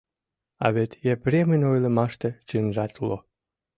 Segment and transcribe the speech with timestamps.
[0.65, 3.17] А вет Епремын ойлымаште чынжат уло.